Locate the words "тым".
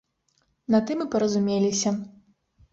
0.87-1.05